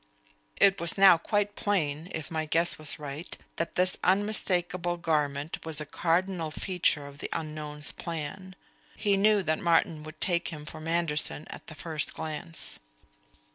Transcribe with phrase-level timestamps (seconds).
[0.57, 5.79] It was now quite plain (if my guess was right) that this unmistakable garment was
[5.79, 8.55] a cardinal feature of the unknown's plan.
[8.95, 12.79] He knew that Martin would take him for Manderson at the first glance.